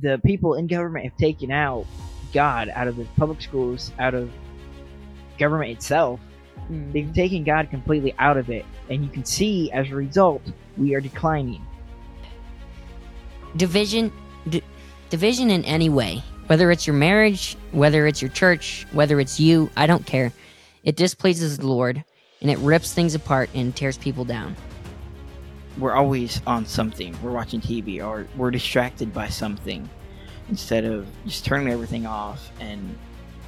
the 0.00 0.18
people 0.24 0.54
in 0.54 0.66
government 0.66 1.04
have 1.04 1.16
taken 1.16 1.50
out 1.50 1.86
God 2.32 2.70
out 2.74 2.86
of 2.88 2.96
the 2.96 3.04
public 3.16 3.40
schools, 3.40 3.92
out 3.98 4.14
of 4.14 4.30
government 5.38 5.70
itself. 5.70 6.20
Mhm. 6.70 6.92
They've 6.92 7.12
taken 7.14 7.44
God 7.44 7.70
completely 7.70 8.14
out 8.18 8.36
of 8.36 8.50
it, 8.50 8.64
and 8.90 9.02
you 9.04 9.10
can 9.10 9.24
see 9.24 9.70
as 9.72 9.90
a 9.90 9.94
result 9.94 10.42
we 10.76 10.94
are 10.94 11.00
declining. 11.00 11.62
division 13.56 14.12
d- 14.50 14.62
division 15.08 15.50
in 15.50 15.64
any 15.64 15.88
way 15.88 16.22
whether 16.48 16.70
it's 16.70 16.86
your 16.86 16.94
marriage 16.96 17.56
whether 17.72 18.06
it's 18.06 18.20
your 18.20 18.30
church 18.32 18.86
whether 18.92 19.18
it's 19.18 19.40
you 19.40 19.70
i 19.78 19.86
don't 19.86 20.04
care 20.04 20.30
it 20.84 20.94
displeases 20.96 21.56
the 21.56 21.66
lord 21.66 22.04
and 22.42 22.50
it 22.50 22.58
rips 22.58 22.92
things 22.92 23.14
apart 23.14 23.48
and 23.54 23.74
tears 23.74 23.96
people 23.96 24.24
down 24.26 24.54
We're 25.78 25.94
always 25.94 26.40
on 26.46 26.66
something. 26.66 27.16
We're 27.22 27.32
watching 27.32 27.60
TV 27.60 28.04
or 28.04 28.26
we're 28.36 28.50
distracted 28.50 29.12
by 29.12 29.28
something 29.28 29.88
instead 30.48 30.84
of 30.84 31.06
just 31.26 31.44
turning 31.44 31.72
everything 31.72 32.06
off 32.06 32.50
and 32.60 32.96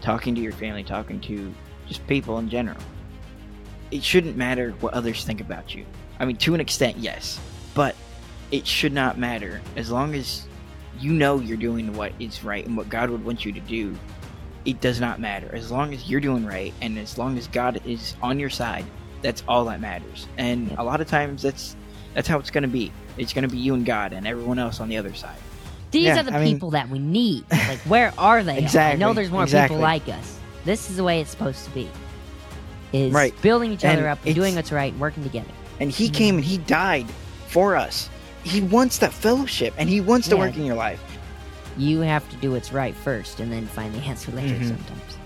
talking 0.01 0.35
to 0.35 0.41
your 0.41 0.53
family, 0.53 0.85
talking 0.85 1.21
to 1.23 1.53
just 1.87 2.07
people 2.07 2.39
in 2.39 2.49
general. 2.49 2.79
It 3.91 4.03
shouldn't 4.03 4.37
matter 4.37 4.73
what 4.81 4.95
others 4.95 5.25
think 5.25 5.41
about 5.41 5.75
you. 5.75 5.87
I 6.21 6.25
mean, 6.25 6.37
to 6.39 6.55
an 6.55 6.61
extent, 6.61 6.99
yes, 6.99 7.41
but 7.75 7.95
it 8.51 8.67
should 8.67 8.93
not 8.93 9.19
matter 9.19 9.61
as 9.77 9.91
long 9.91 10.15
as 10.15 10.47
you 10.99 11.13
know 11.13 11.39
you're 11.39 11.57
doing 11.57 11.95
what 11.95 12.13
is 12.19 12.43
right 12.45 12.67
and 12.67 12.77
what 12.77 12.89
God 12.89 13.11
would 13.11 13.25
want 13.25 13.45
you 13.45 13.53
to 13.53 13.61
do. 13.61 13.97
It 14.65 14.81
does 14.81 15.01
not 15.01 15.21
matter 15.21 15.55
as 15.55 15.71
long 15.71 15.95
as 15.95 16.11
you're 16.11 16.21
doing 16.21 16.45
right 16.45 16.75
and 16.83 16.99
as 16.99 17.17
long 17.17 17.39
as 17.39 17.47
God 17.47 17.81
is 17.87 18.17
on 18.21 18.39
your 18.39 18.51
side. 18.51 18.85
That's 19.23 19.43
all 19.49 19.65
that 19.67 19.81
matters. 19.81 20.29
And 20.37 20.71
a 20.79 20.85
lot 20.85 21.01
of 21.01 21.09
times, 21.09 21.43
that's 21.43 21.77
that's 22.15 22.29
how 22.29 22.39
it's 22.39 22.51
going 22.51 22.63
to 22.63 22.69
be. 22.69 22.93
It's 23.17 23.33
going 23.33 23.43
to 23.43 23.49
be 23.49 23.59
you 23.59 23.75
and 23.75 23.85
God 23.87 24.13
and 24.13 24.27
everyone 24.27 24.59
else 24.59 24.81
on 24.81 24.89
the 24.89 24.97
other 24.97 25.15
side. 25.15 25.37
these 25.91 26.05
Yeah, 26.05 26.21
are 26.21 26.23
the 26.23 26.35
I 26.35 26.45
mean- 26.45 26.55
people 26.57 26.71
that 26.73 26.89
we 26.89 26.99
need 26.99 27.45
like 27.51 27.79
where 27.81 28.13
are 28.19 28.43
they 28.43 28.63
at? 28.65 28.77
i 28.77 28.95
know 28.95 29.13
there's 29.15 29.31
more 29.31 29.45
exactly. 29.45 29.77
people 29.77 29.83
like 29.83 30.07
us 30.09 30.39
this 30.67 30.91
is 30.91 30.97
the 30.97 31.05
way 31.05 31.21
it's 31.23 31.31
supposed 31.31 31.65
to 31.65 31.71
be 31.71 31.89
is 32.93 33.13
Right. 33.13 33.35
building 33.43 33.73
each 33.73 33.85
other 33.87 33.99
And 34.01 34.07
up 34.09 34.19
and 34.27 34.35
doing 34.35 34.55
what's 34.55 34.71
right 34.73 34.93
and 34.93 35.01
working 35.01 35.23
together 35.23 35.51
And 35.81 35.91
He 35.91 36.09
Mhm. 36.11 36.15
came 36.15 36.35
and 36.37 36.45
He 36.45 36.59
died 36.59 37.07
for 37.49 37.75
us. 37.77 38.11
He 38.45 38.61
wants 38.61 38.99
that 38.99 39.13
fellowship 39.13 39.73
and 39.79 39.89
He 39.89 40.01
wants 40.01 40.29
to 40.29 40.35
Yeah. 40.37 40.41
work 40.43 40.57
in 40.57 40.65
your 40.65 40.77
life. 40.77 41.01
you 41.77 42.01
have 42.01 42.29
to 42.29 42.37
do 42.37 42.51
what's 42.53 42.73
right 42.73 42.95
first 42.97 43.39
and 43.41 43.53
then 43.53 43.65
find 43.67 43.95
the 43.95 44.01
answer 44.01 44.33
later 44.33 44.55
Mhm. 44.57 44.69
sometimes 44.69 45.17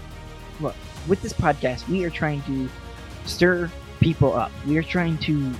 Look, 0.61 0.75
With 1.09 1.20
this 1.23 1.33
podcast, 1.33 1.89
we 1.89 2.05
are 2.05 2.11
trying 2.11 2.42
to 2.42 2.69
stir 3.27 3.69
people 4.01 4.37
up. 4.37 4.53
We 4.67 4.77
are 4.77 4.83
trying 4.83 5.19
to 5.19 5.53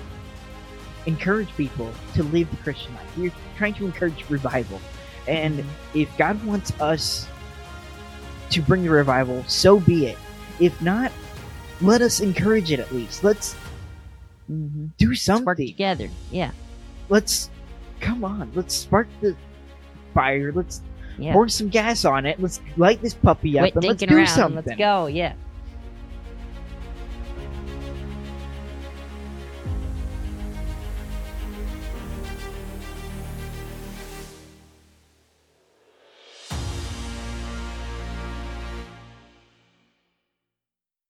encourage 1.07 1.49
people 1.57 1.91
to 2.15 2.23
live 2.25 2.51
the 2.51 2.57
Christian 2.59 2.95
life. 2.95 3.17
We 3.17 3.29
are 3.29 3.33
trying 3.57 3.75
to 3.75 3.87
encourage 3.87 4.29
revival. 4.31 4.81
And 5.27 5.65
if 5.95 6.15
God 6.17 6.43
wants 6.45 6.73
us 6.81 7.27
to 8.51 8.63
bring 8.63 8.83
the 8.83 8.91
revival, 8.91 9.45
so 9.47 9.81
be 9.81 10.07
it. 10.07 10.19
If 10.61 10.81
not, 10.83 11.13
let 11.81 12.03
us 12.03 12.21
encourage 12.21 12.71
it 12.71 12.81
at 12.81 12.93
least. 12.93 13.25
Let's 13.25 13.55
mm-hmm. 14.51 14.87
do 14.97 15.09
Let's 15.09 15.29
work 15.29 15.47
something. 15.47 15.67
together 15.67 16.09
yeah 16.31 16.53
Let's 17.13 17.51
come 18.01 18.25
on. 18.25 18.51
Let's 18.55 18.75
spark 18.75 19.07
the 19.21 19.37
fire. 20.15 20.51
Let's 20.51 20.81
yeah 21.19 21.35
pour 21.35 21.47
some 21.49 21.69
gas 21.69 22.07
on 22.07 22.25
it. 22.25 22.41
Let's 22.41 22.61
light 22.79 23.03
this 23.03 23.13
puppy 23.13 23.59
up 23.59 23.65
quit 23.65 23.75
and 23.75 23.85
let's 23.85 24.03
do 24.03 24.17
around 24.17 24.27
something. 24.29 24.65
let's 24.65 24.79
go 24.79 25.07
yeah 25.07 25.35